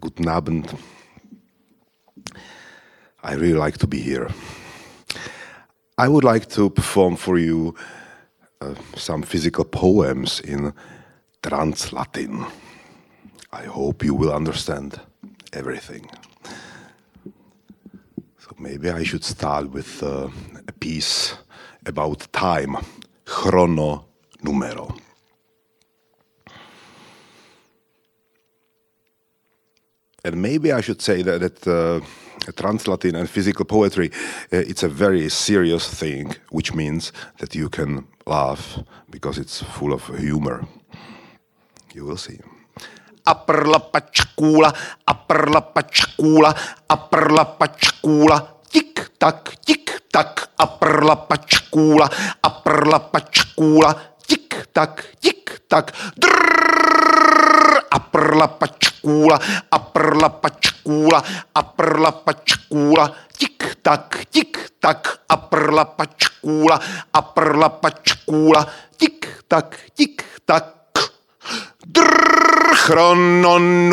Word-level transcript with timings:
Guten 0.00 0.28
Abend. 0.28 0.76
I 3.22 3.34
really 3.34 3.58
like 3.58 3.78
to 3.78 3.86
be 3.86 4.00
here. 4.00 4.28
I 5.98 6.08
would 6.08 6.24
like 6.24 6.48
to 6.50 6.70
perform 6.70 7.16
for 7.16 7.38
you 7.38 7.74
uh, 8.60 8.74
some 8.96 9.22
physical 9.22 9.64
poems 9.64 10.40
in 10.40 10.72
Trans 11.42 11.92
Latin. 11.92 12.44
I 13.52 13.64
hope 13.64 14.04
you 14.04 14.14
will 14.14 14.32
understand 14.32 15.00
everything. 15.52 16.10
So 18.38 18.50
maybe 18.58 18.90
I 18.90 19.04
should 19.04 19.24
start 19.24 19.70
with 19.70 20.02
uh, 20.02 20.28
a 20.66 20.72
piece 20.72 21.34
about 21.86 22.32
time, 22.32 22.76
chrono 23.24 24.06
numero. 24.42 24.94
And 30.24 30.40
maybe 30.40 30.72
I 30.72 30.80
should 30.80 31.02
say 31.02 31.22
that, 31.22 31.40
that 31.40 31.66
uh, 31.66 32.00
Translatin 32.52 33.18
and 33.18 33.28
physical 33.28 33.64
poetry, 33.64 34.10
uh, 34.52 34.58
it's 34.58 34.84
a 34.84 34.88
very 34.88 35.28
serious 35.28 35.88
thing, 35.88 36.36
which 36.50 36.72
means 36.72 37.12
that 37.38 37.54
you 37.56 37.68
can 37.68 38.06
laugh 38.24 38.78
because 39.10 39.38
it's 39.38 39.62
full 39.62 39.92
of 39.92 40.06
humor. 40.18 40.64
You 41.92 42.04
will 42.04 42.16
see. 42.16 42.38
Aperlapachkula, 43.26 44.72
aperlapachkula, 45.08 46.54
aperlapachkula, 46.88 48.48
tik 48.70 49.18
tak, 49.18 49.56
tik 49.66 49.90
tak, 50.12 50.54
tik 54.26 54.54
tak, 54.72 55.04
tik 55.20 55.66
tak, 55.68 55.92
prla 58.02 58.46
pačkůla, 58.46 59.38
a 59.70 59.78
prla 59.78 60.28
pačkůla, 60.28 61.22
a 61.54 61.62
prla 61.62 62.12
pačkůla, 62.12 63.12
tik 63.38 63.76
tak, 63.82 64.18
tik 64.30 64.70
tak, 64.80 65.18
a 65.28 65.36
prla 65.36 65.84
pačkůla, 65.84 66.80
a 67.12 67.22
prla 67.22 67.68
pačkůla, 67.68 68.66
tik 68.96 69.44
tak, 69.48 69.76
tik 69.94 70.24
tak, 70.44 70.81
Drrr, 72.82 73.12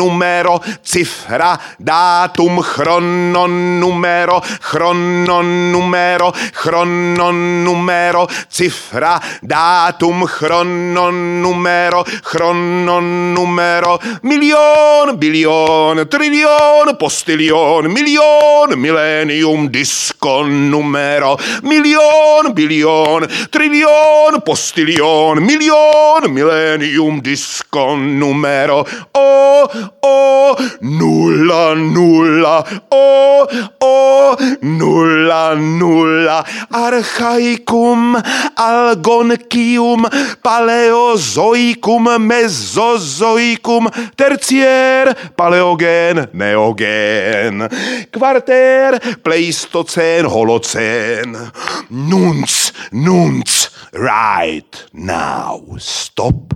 chrononumero, 0.00 0.62
cifra, 0.82 1.58
datum, 1.78 2.60
chrononumero, 2.60 4.42
chrononumero, 4.60 6.32
chrononumero, 6.52 8.28
cifra, 8.48 9.20
datum, 9.42 10.26
chrononumero, 10.26 12.04
chrononumero, 12.22 14.00
milion, 14.22 15.16
bilion, 15.16 16.08
trilion, 16.08 16.96
postilion, 16.96 17.86
milion, 17.92 18.76
millennium, 18.76 19.68
diskon 19.68 20.68
numero, 20.68 21.38
milion, 21.62 22.52
bilion, 22.52 23.26
trilion, 23.50 24.42
postilion, 24.44 25.40
milion, 25.44 26.32
millennium, 26.32 27.20
diskon 27.20 28.18
numero, 28.18 28.79
o, 29.12 29.70
o, 30.00 30.56
nulla, 30.80 31.74
nulla, 31.74 32.64
o, 32.88 33.46
o, 33.78 34.36
nulla, 34.60 35.54
nulla, 35.54 36.44
archaicum, 36.70 38.16
algoncium, 38.56 40.06
paleozoicum, 40.42 42.08
mesozoicum, 42.18 43.88
tertiaire, 44.16 45.14
paleogen, 45.36 46.28
neogen, 46.32 47.68
quarter, 48.12 48.98
pleistocene, 49.22 50.28
holocene, 50.28 51.50
nunc, 51.90 52.50
nunc, 52.92 53.48
right 53.92 54.86
now, 54.92 55.62
stop 55.78 56.54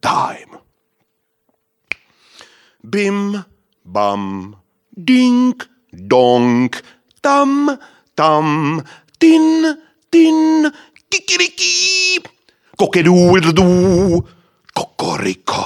time. 0.00 0.51
bim, 2.92 3.44
bam, 3.84 4.56
ding, 4.92 5.56
dong, 5.92 6.68
tam, 7.20 7.78
tam, 8.14 8.80
tin, 9.18 9.78
tin, 10.10 10.72
kikiriki, 11.08 12.20
kokedůdů, 12.76 14.24
kokoriko 14.74 15.64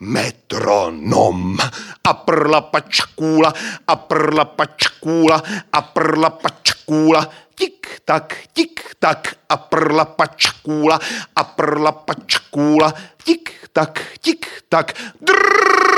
metronom. 0.00 1.58
A 2.04 2.14
prla 2.14 2.60
pačkůla, 2.60 3.52
a 3.86 3.96
prla 3.96 4.44
pačkůla, 4.44 5.42
a 5.72 5.82
prla 5.82 6.30
pačkůla. 6.30 7.28
Tik 7.54 8.00
tak, 8.04 8.36
tik 8.52 8.80
tak, 8.98 9.34
a 9.48 9.56
prla 9.56 10.04
pačkůla, 10.04 10.98
a 11.36 11.44
prla 11.44 11.92
pačkůla. 11.92 12.94
Tik 13.24 13.50
tak, 13.72 14.06
tik 14.20 14.46
tak. 14.68 14.92
Drrrr. 15.20 15.97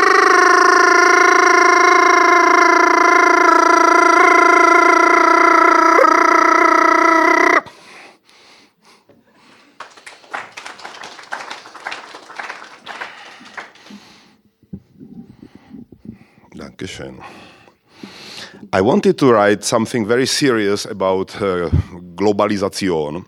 I 18.73 18.81
wanted 18.81 19.19
to 19.19 19.33
write 19.33 19.65
something 19.65 20.07
very 20.07 20.27
serious 20.27 20.85
about 20.85 21.35
uh, 21.37 21.71
globalization 22.15 23.27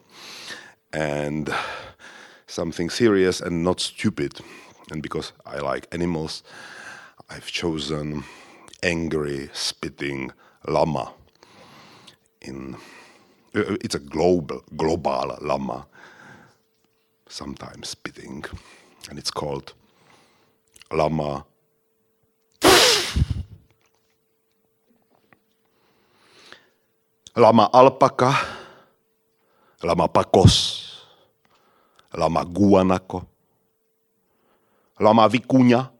and 0.93 1.49
something 2.47 2.91
serious 2.91 3.41
and 3.41 3.63
not 3.63 3.81
stupid. 3.81 4.41
And 4.91 5.03
because 5.03 5.33
I 5.47 5.59
like 5.59 5.87
animals, 5.93 6.43
I've 7.31 7.47
chosen 7.47 8.25
angry, 8.83 9.49
spitting 9.53 10.33
llama. 10.67 11.13
In 12.41 12.75
uh, 13.55 13.77
it's 13.81 13.95
a 13.95 14.01
global, 14.01 14.63
global 14.77 15.39
llama, 15.41 15.87
sometimes 17.29 17.89
spitting, 17.89 18.45
and 19.09 19.19
it's 19.19 19.31
called 19.31 19.75
llama 20.91 21.45
lama 27.37 27.65
alpaka, 27.73 28.35
lama 29.83 30.09
pakos, 30.09 30.85
lama 32.13 32.45
guanako, 32.45 33.25
lama 35.01 35.29
vicuña, 35.29 35.91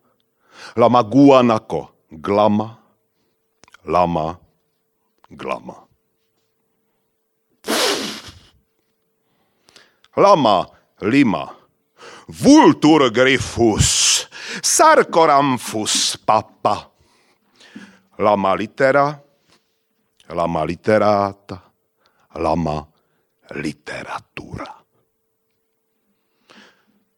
lama 0.77 1.03
guanako, 1.03 1.89
glama, 2.11 2.77
lama, 3.85 4.39
glama. 5.31 5.75
Lama, 10.17 10.69
lima, 11.01 11.49
vultur 12.29 13.09
griffus, 13.11 14.29
sarcoramphus 14.61 16.19
papa, 16.27 16.91
lama 18.19 18.53
litera, 18.55 19.17
lama 20.29 20.65
literata, 20.65 21.59
lama 22.37 22.87
literatura. 23.55 24.83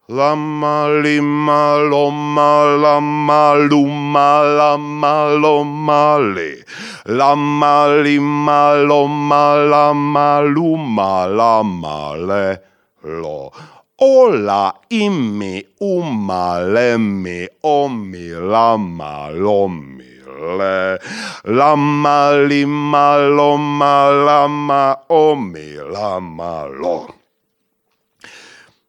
Lama 0.08 1.00
lima 1.00 1.76
loma 1.78 2.76
lama 2.76 3.54
luma 3.54 4.42
lama 4.44 5.32
loma 5.32 6.18
le. 6.18 6.64
Lama 7.06 8.02
lima 8.02 8.74
loma 8.84 9.54
lama 9.64 10.40
luma 10.42 11.26
lama 11.26 12.16
le 12.16 12.60
lo. 13.04 13.50
Ola 13.96 14.74
imi 14.90 15.64
uma 15.80 16.60
lemi 16.60 17.48
omi 17.62 18.28
lama 18.28 19.30
lomi 19.30 20.13
le 20.58 20.98
lama 21.44 22.32
lima 22.48 23.16
loma 23.18 24.10
lama 24.10 24.96
omi 25.08 25.76
lama 25.92 26.66
lo. 26.66 27.08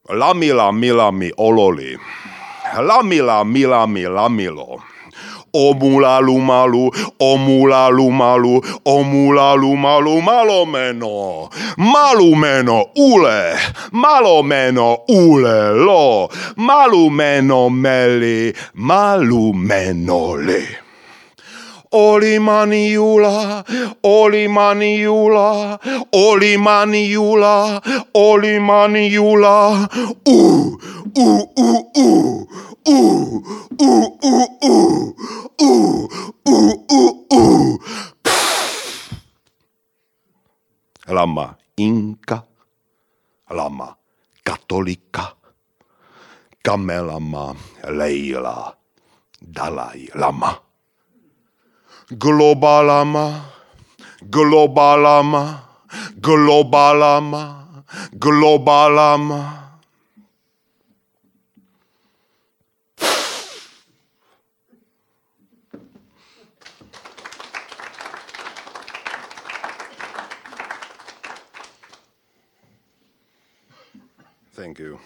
Lami 0.10 0.50
lami 0.54 0.90
lami 0.92 1.32
ololi. 1.38 1.98
Lami 2.78 3.22
lami 3.22 3.64
lami 3.66 4.04
lamilo 4.04 4.82
Omula 5.56 6.20
lumalu, 6.20 6.92
omula 7.20 7.90
lumalu, 7.90 8.62
omula 8.86 9.56
lumalu, 9.56 10.22
malomeno, 10.22 11.50
malumeno 11.78 12.86
ule, 12.96 13.56
malomeno 13.94 14.98
ule 15.08 15.72
lo, 15.86 16.30
malumeno 16.58 17.70
meli, 17.70 18.54
malumeno 18.74 20.36
le. 20.36 20.85
Oli 21.98 22.40
manjula, 22.40 23.64
oli 24.04 24.48
manjula, 24.48 25.80
oli 26.12 26.58
manjula, 26.58 27.82
oli 28.14 28.60
manjula. 28.60 29.88
u 30.28 30.40
u 31.16 31.28
u 31.56 31.70
u 31.96 33.00
u 33.80 34.18
u 34.24 34.36
u. 34.62 35.16
uu, 35.62 35.98
uu, 36.46 36.46
uu, 36.46 36.84
uu, 36.92 37.26
uu. 37.34 37.80
Lama 41.08 41.54
inka, 41.78 42.42
lama 43.50 43.96
katolika, 44.44 45.26
kamelama 46.64 47.56
leila, 47.88 48.76
dalai 49.56 50.10
lama. 50.16 50.65
Globalama, 52.12 53.42
globalama, 54.30 55.62
globalama, 56.22 57.84
globalama. 58.14 59.62
Thank 74.54 74.80
you. 74.80 75.00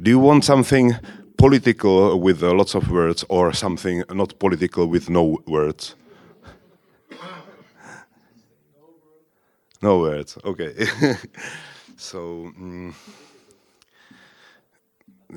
Do 0.00 0.10
you 0.10 0.18
want 0.20 0.44
something 0.44 0.94
political 1.36 2.20
with 2.20 2.42
lots 2.42 2.74
of 2.74 2.90
words 2.90 3.24
or 3.28 3.52
something 3.52 4.02
not 4.10 4.38
political 4.38 4.86
with 4.86 5.10
no 5.10 5.38
words? 5.46 5.94
No 9.82 9.98
words, 9.98 10.38
okay. 10.44 10.72
so, 11.96 12.50
mm, 12.58 12.94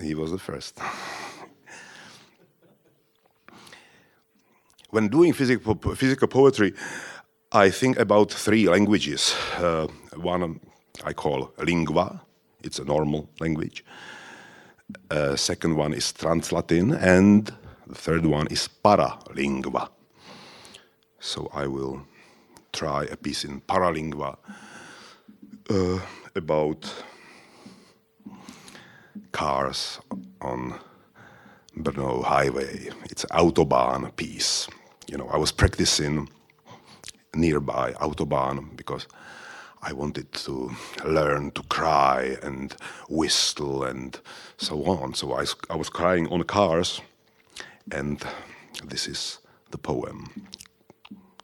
he 0.01 0.15
was 0.15 0.31
the 0.31 0.39
first. 0.39 0.79
when 4.91 5.07
doing 5.07 5.33
physical, 5.33 5.75
physical 5.95 6.27
poetry, 6.27 6.73
I 7.51 7.69
think 7.69 7.99
about 7.99 8.31
three 8.31 8.67
languages. 8.67 9.35
Uh, 9.57 9.87
one 10.15 10.59
I 11.03 11.13
call 11.13 11.51
lingua, 11.57 12.21
it's 12.63 12.79
a 12.79 12.85
normal 12.85 13.29
language. 13.39 13.83
Uh, 15.12 15.36
second 15.36 15.75
one 15.75 15.94
is 15.94 16.12
Trans-Latin, 16.12 16.94
and 16.94 17.51
the 17.88 17.95
third 17.95 18.25
one 18.25 18.47
is 18.47 18.69
Paralingua. 18.83 19.89
So 21.19 21.50
I 21.53 21.68
will 21.68 22.01
try 22.71 23.03
a 23.06 23.15
piece 23.18 23.44
in 23.44 23.62
Paralingua 23.62 24.38
uh, 25.69 26.00
about 26.36 26.91
cars 29.31 30.00
on 30.41 30.80
Brno 31.77 32.24
highway. 32.24 32.89
It's 33.12 33.25
Autobahn 33.25 34.15
piece. 34.15 34.68
You 35.07 35.18
know, 35.18 35.27
I 35.30 35.38
was 35.38 35.51
practicing 35.51 36.30
nearby 37.35 37.94
Autobahn 37.94 38.75
because 38.75 39.07
I 39.81 39.93
wanted 39.93 40.31
to 40.45 40.71
learn 41.05 41.51
to 41.51 41.63
cry 41.63 42.37
and 42.43 42.75
whistle 43.09 43.83
and 43.83 44.19
so 44.57 44.85
on. 44.85 45.13
So 45.13 45.33
I, 45.33 45.45
I 45.69 45.75
was 45.75 45.89
crying 45.89 46.27
on 46.27 46.43
cars, 46.43 47.01
and 47.91 48.21
this 48.85 49.07
is 49.07 49.39
the 49.71 49.77
poem 49.77 50.47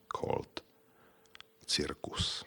called 0.10 0.62
Circus. 1.66 2.44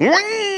da 0.00 0.08
ba 0.08 0.49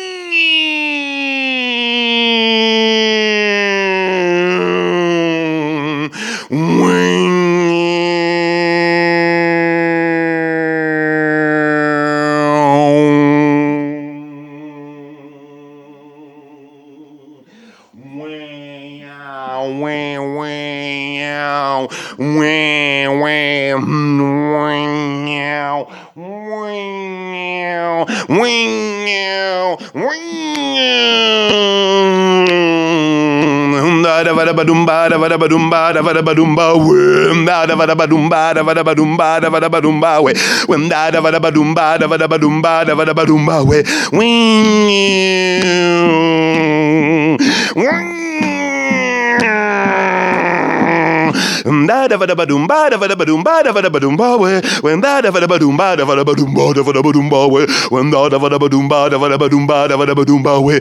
dum 34.64 34.84
ba 34.86 35.08
da 35.10 35.18
ba 35.18 35.28
da 35.28 35.36
ba 35.38 35.48
dum 35.48 35.70
ba 35.70 35.92
da 35.94 36.02
ba 36.02 36.12
da 36.14 36.22
ba 36.22 36.34
dum 36.34 36.54
ba 36.54 36.66
we 36.76 37.44
da 37.46 37.66
da 37.66 37.74
ba 37.76 37.86
da 37.86 37.94
ba 37.94 38.06
dum 38.06 38.28
ba 38.28 38.52
da 38.54 38.62
ba 38.62 38.74
da 38.74 38.82
ba 38.82 38.94
dum 38.94 39.16
ba 39.16 39.40
da 39.42 39.48
ba 39.50 39.58
da 39.60 39.68
ba 39.68 39.80
dum 39.80 40.00
ba 40.00 40.20
we 40.24 40.32
when 40.66 40.88
da 40.88 41.10
da 41.10 41.20
ba 41.20 41.30
da 41.30 41.38
ba 41.38 41.50
dum 41.50 41.74
ba 41.74 41.98
da 41.98 42.06
ba 42.06 42.16
da 42.18 42.26
ba 42.28 42.38
dum 42.38 42.60
ba 42.62 42.84
da 42.84 42.94
ba 42.94 43.04
da 43.04 43.12
ba 43.14 43.24
dum 43.26 43.44
ba 43.46 43.62
we 43.64 43.82
da 51.92 52.06
da 52.08 52.16
da 52.26 52.34
ba 52.34 52.46
dum 52.46 52.66
ba 52.66 52.90
da 52.90 52.96
da 52.96 53.14
ba 53.16 53.24
dum 53.24 53.42
ba 53.44 53.62
da 53.62 53.72
da 53.72 53.88
ba 53.90 54.00
dum 54.00 54.16
ba 54.16 54.36
we 54.36 54.60
when 54.82 55.00
da 55.00 55.20
da 55.20 55.30
da 55.30 55.46
ba 55.46 55.58
dum 55.58 55.76
ba 55.76 55.96
da 55.96 56.04
da 56.04 56.24
ba 56.24 56.34
dum 56.34 56.52
ba 56.54 56.72
da 56.74 56.82
da 56.82 57.02
ba 57.02 57.12
dum 57.12 57.28
ba 57.30 57.46
we 57.46 57.66
when 57.90 58.10
da 58.10 58.28
da 58.28 58.38
da 58.38 58.48
ba 58.48 58.58
ba 58.58 58.68
da 58.68 59.08
da 59.08 59.18
ba 59.18 59.28
ba 59.28 60.06
da 60.06 60.06
da 60.06 60.14
ba 60.14 60.24
ba 60.42 60.60
we 60.60 60.80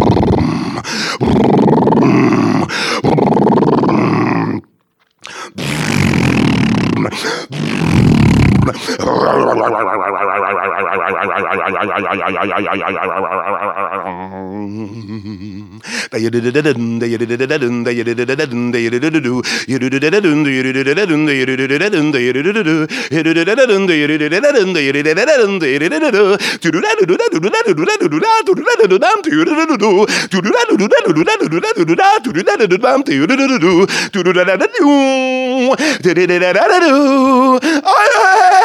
diu 36.81 37.59
tum 37.59 38.60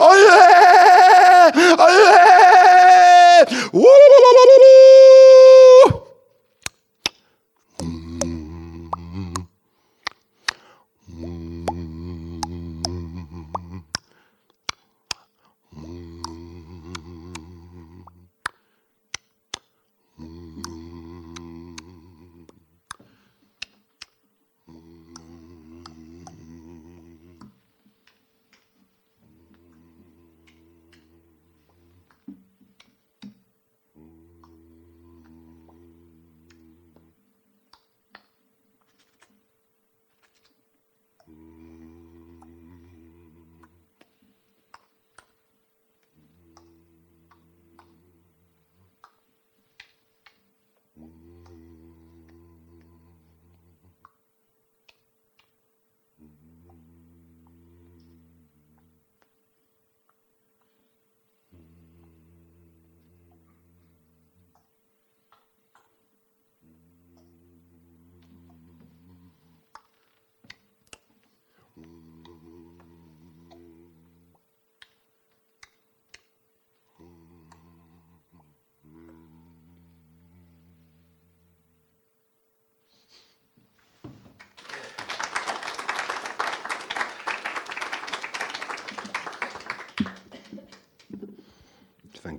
얼레! 0.00 0.85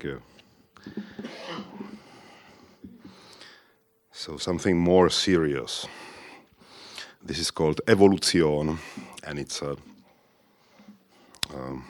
You. 0.04 0.22
So 4.12 4.38
something 4.38 4.77
more 4.77 5.10
serious. 5.10 5.88
This 7.24 7.39
is 7.39 7.51
called 7.51 7.82
evolution, 7.88 8.80
and 9.24 9.39
it's 9.39 9.62
a 9.62 9.75
um, 11.54 11.86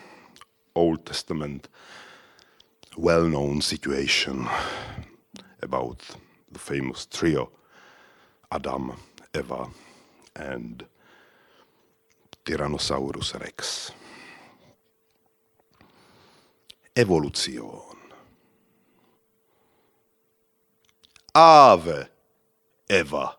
Old 0.74 1.06
Testament 1.06 1.68
well-known 2.96 3.60
situation 3.60 4.48
about 5.62 6.00
the 6.50 6.58
famous 6.58 7.06
trio 7.06 7.50
Adam, 8.50 8.92
Eva, 9.34 9.66
and 10.34 10.84
Tyrannosaurus 12.44 13.38
rex. 13.40 13.92
Evolution. 16.96 17.97
Ave, 21.40 22.08
Eva. 22.88 23.36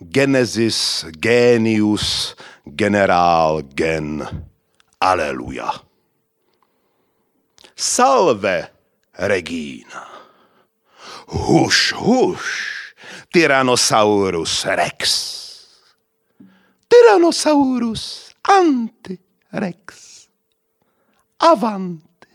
Genesis, 0.00 1.04
genius, 1.20 2.34
general, 2.74 3.60
gen. 3.76 4.46
Alleluia. 4.98 5.70
Salve, 7.76 8.70
Regina. 9.18 10.08
Hush, 11.28 11.92
hush, 11.92 12.94
Tyrannosaurus 13.30 14.64
rex. 14.64 15.92
Tyrannosaurus 16.88 18.32
ante 18.42 19.18
rex. 19.52 20.28
Avante. 21.40 22.28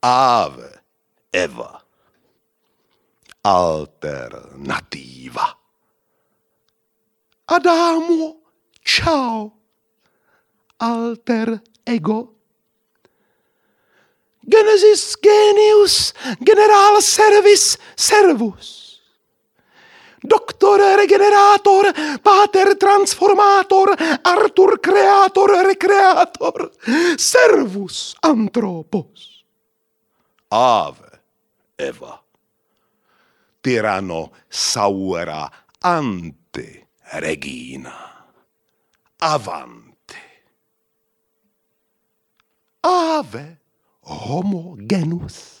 Ave, 0.00 0.71
Eva. 1.32 1.82
Alternativa. 3.42 5.58
Adámo, 7.46 8.36
čau. 8.84 9.52
Alter 10.78 11.60
ego. 11.86 12.34
Genesis 14.44 15.16
genius, 15.22 16.12
generál 16.40 17.00
servis 17.00 17.78
servus. 17.94 18.82
Doktor 20.22 20.80
regenerátor, 20.96 21.92
páter 22.22 22.76
transformátor, 22.76 23.96
Artur 24.22 24.80
kreátor 24.80 25.66
rekreátor, 25.66 26.70
servus 27.16 28.14
antropos. 28.20 29.44
Ave 30.48 31.01
Eva. 31.82 32.22
Tyranno 33.60 34.32
saura 34.48 35.50
ante 35.80 36.88
regina. 37.20 38.26
Avante. 39.18 40.20
Ave 42.80 43.58
homo 44.00 44.76
genus. 44.78 45.60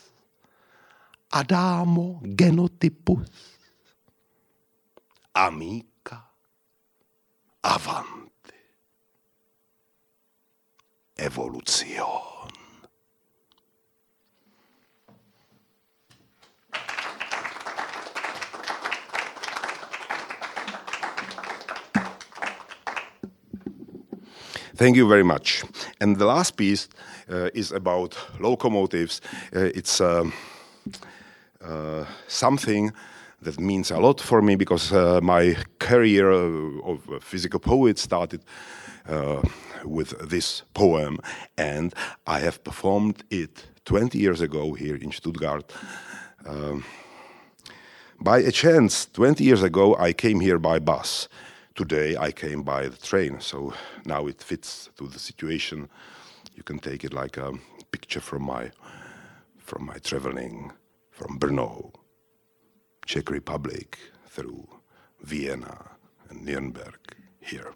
Adamo 1.30 2.20
genotypus. 2.22 3.30
Amica. 5.32 6.28
Avante. 7.62 8.58
Evolution. 11.16 12.41
Thank 24.74 24.96
you 24.96 25.06
very 25.06 25.22
much. 25.22 25.64
And 26.00 26.16
the 26.16 26.24
last 26.24 26.56
piece 26.56 26.88
uh, 27.30 27.50
is 27.52 27.72
about 27.72 28.16
locomotives. 28.40 29.20
Uh, 29.54 29.70
it's 29.74 30.00
um, 30.00 30.32
uh, 31.62 32.06
something 32.26 32.92
that 33.42 33.60
means 33.60 33.90
a 33.90 33.98
lot 33.98 34.20
for 34.20 34.40
me 34.40 34.56
because 34.56 34.90
uh, 34.92 35.20
my 35.22 35.56
career 35.78 36.32
uh, 36.32 36.90
of 36.90 37.08
a 37.08 37.20
physical 37.20 37.60
poet 37.60 37.98
started 37.98 38.42
uh, 39.08 39.42
with 39.84 40.18
this 40.30 40.62
poem, 40.72 41.18
and 41.58 41.92
I 42.26 42.38
have 42.38 42.64
performed 42.64 43.24
it 43.30 43.66
20 43.84 44.18
years 44.18 44.40
ago 44.40 44.72
here 44.72 44.96
in 44.96 45.12
Stuttgart. 45.12 45.70
Um, 46.46 46.84
by 48.20 48.38
a 48.38 48.52
chance, 48.52 49.06
20 49.12 49.44
years 49.44 49.62
ago, 49.62 49.96
I 49.96 50.12
came 50.12 50.40
here 50.40 50.58
by 50.58 50.78
bus. 50.78 51.28
Today, 51.74 52.16
I 52.18 52.32
came 52.32 52.62
by 52.62 52.86
the 52.88 52.98
train, 52.98 53.40
so 53.40 53.72
now 54.04 54.26
it 54.26 54.42
fits 54.42 54.90
to 54.98 55.08
the 55.08 55.18
situation. 55.18 55.88
You 56.54 56.62
can 56.62 56.78
take 56.78 57.02
it 57.02 57.14
like 57.14 57.38
a 57.38 57.54
picture 57.90 58.20
from 58.20 58.42
my 58.42 58.70
from 59.56 59.86
my 59.86 59.96
traveling 59.98 60.72
from 61.10 61.38
Brno, 61.38 61.92
Czech 63.06 63.30
Republic, 63.30 63.98
through 64.28 64.68
Vienna 65.22 65.92
and 66.28 66.44
Nuremberg 66.44 66.98
here. 67.40 67.72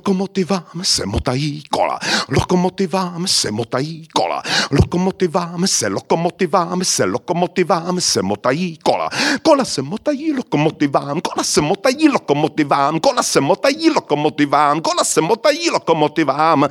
Lokomotivám 0.00 0.82
se 0.82 1.06
motají 1.06 1.62
kola, 1.70 1.98
lokomotivám 2.28 3.26
se 3.26 3.50
motají 3.50 4.08
kola, 4.14 4.42
lokomotivám 4.70 5.66
se, 5.66 5.88
lokomotivám 5.88 6.84
se, 6.84 7.04
lokomotivám 7.04 8.00
se 8.00 8.22
motají 8.22 8.78
kola. 8.82 9.10
Kola 9.42 9.64
se 9.64 9.82
motají 9.82 10.32
lokomotivám, 10.32 11.20
kola 11.20 11.44
se 11.44 11.60
motají 11.60 12.08
lokomotivám, 12.08 13.00
kola 13.00 13.22
se 13.22 13.40
motají 13.40 13.90
lokomotivám, 13.90 14.80
kola 14.80 15.04
se 15.04 15.20
motají 15.20 15.70
lokomotivám. 15.70 16.68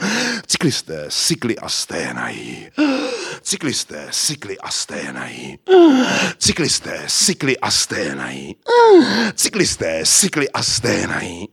Cyklisté 0.47 1.05
cykly 1.09 1.57
a 1.57 1.69
sténají. 1.69 2.67
Cyklisté 3.41 4.07
cykly 4.11 4.57
a 4.57 4.71
sténají. 4.71 5.59
Cyklisté 6.37 7.03
cykly 7.07 7.57
a 7.57 7.71
sténají. 7.71 8.55
Cyklisté 9.35 10.01
cykly 10.05 10.49
a 10.49 10.63
sténají. 10.63 11.47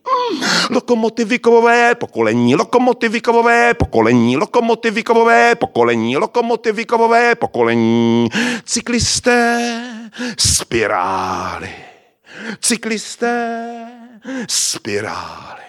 Lokomotivy 0.70 1.38
kovové 1.38 1.94
pokolení, 1.94 2.54
lokomotivy 2.56 3.20
kovové 3.20 3.74
pokolení, 3.74 4.36
lokomotivy 4.36 5.02
kovové 5.02 5.54
pokolení, 5.54 6.16
lokomotivy 6.16 6.84
kovové 6.84 7.34
pokolení. 7.34 8.28
Cyklisté 8.64 9.58
spirály. 10.38 11.70
Cyklisté 12.60 13.66
spirály. 14.48 15.65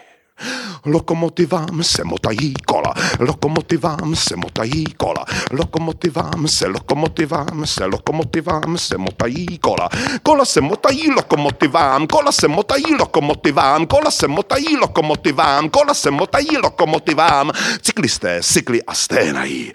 Lokomotivám 0.86 1.84
se 1.84 2.04
motají 2.04 2.54
kola, 2.66 2.94
lokomotivám 3.20 4.16
se 4.16 4.36
motají 4.36 4.86
kola, 4.98 5.26
lokomotivám 5.52 6.48
se, 6.48 6.68
lokomotivám 6.68 7.66
se, 7.66 7.86
lokomotivám 7.86 8.78
se 8.78 8.98
motají 8.98 9.58
kola. 9.58 9.90
Kola 10.24 10.46
se 10.46 10.62
motají 10.62 11.12
lokomotivám, 11.12 12.08
kola 12.08 12.32
se 12.32 12.48
motají 12.48 12.96
lokomotivám, 13.00 13.86
kola 13.86 14.12
se 14.12 14.28
motají 14.28 14.78
lokomotivám, 14.78 15.70
kola 15.70 15.94
se 15.94 16.12
motají 16.12 16.58
lokomotivám. 16.58 17.52
Cyklisté 17.82 18.40
cykly 18.44 18.84
a 18.84 18.94
sténají. 18.94 19.74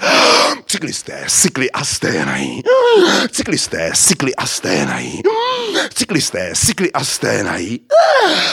Cyklisté 0.67 1.25
cykly 1.29 1.71
a 1.71 1.85
sténají. 1.85 2.63
Cyklisté 3.31 3.91
cykly 3.95 4.35
a 4.35 4.47
sténají. 4.47 5.23
Cyklisté 5.95 6.53
cykly 6.55 6.93
a 6.93 7.05
sténají. 7.05 7.81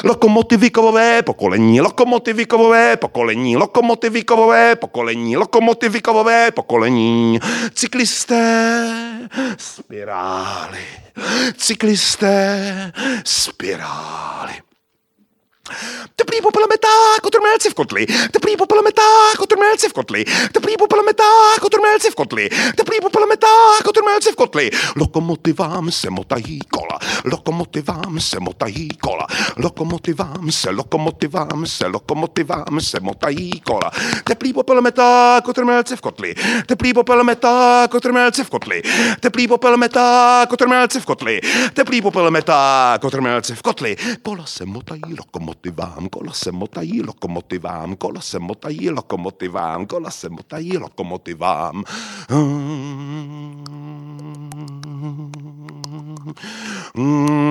Lokomotivy 0.03 0.69
kovové 0.69 1.21
pokolení, 1.21 1.81
lokomotivy 1.81 1.98
kovové 2.45 2.97
pokolení, 2.97 3.57
lokomotivy 3.57 4.23
kovové 4.23 4.75
pokolení, 4.75 5.37
lokomotivy 5.37 6.01
kovové 6.01 6.51
pokolení. 6.51 7.39
Cyklisté 7.73 8.85
spirály. 9.57 10.85
Cyklisté 11.57 12.91
spirály. 13.25 14.68
Teplý 16.15 16.41
popele 16.41 16.67
metá, 16.69 16.87
kotrmelci 17.23 17.69
v 17.69 17.73
kotli. 17.73 18.05
Teplý 18.05 18.57
popele 18.57 18.81
metá, 18.81 19.01
kotrmelci 19.37 19.89
v 19.89 19.93
kotli. 19.93 20.25
Teplý 20.51 20.77
popele 20.77 21.03
metá, 21.03 21.23
kotrmelci 21.61 22.11
v 22.11 22.15
kotli. 22.15 22.49
Teplý 22.75 22.97
popele 23.01 23.25
metá, 23.25 23.47
kotrmelci 23.83 24.31
v 24.31 24.35
kotli. 24.35 24.71
Lokomotivám 24.95 25.91
se 25.91 26.09
motají 26.09 26.59
kola. 26.59 26.99
Lokomotivám 27.25 28.19
se 28.19 28.39
motají 28.39 28.89
kola. 28.89 29.27
Lokomotivám 29.57 30.51
se, 30.51 30.69
lokomotivám 30.69 31.65
se, 31.65 31.87
lokomotivám 31.87 32.81
se 32.81 32.99
motají 32.99 33.59
kola. 33.59 33.91
Teplý 34.23 34.53
popel 34.53 34.81
metá, 34.81 35.41
kotrmelci 35.45 35.95
v 35.95 36.01
kotli. 36.01 36.35
Teplý 36.65 36.93
popel 36.93 37.23
metá, 37.23 37.87
kotrmelci 37.91 38.43
v 38.43 38.49
kotli. 38.49 38.81
Teplý 39.19 39.47
popel 39.47 39.77
metá, 39.77 40.45
kotrmelci 40.49 40.99
v 40.99 41.05
kotli. 41.05 41.41
Teplý 41.73 42.01
popel 42.01 42.31
metá, 42.31 42.97
kotrmelci 43.01 43.55
v 43.55 43.61
kotli. 43.61 43.97
Kola 44.23 44.45
se 44.45 44.65
motají 44.65 45.01
lokomotivám, 45.17 45.58
kola 46.09 46.33
se 46.33 46.51
motají 46.51 47.01
lokomotivám, 47.01 47.95
kola 47.95 48.21
se 48.21 48.39
motají 48.39 48.89
lokomotivám, 48.89 49.85
kola 49.85 50.11
se 50.11 50.29
motají 50.29 50.77
lokomotivám. 50.77 51.83
Mm. 56.95 57.48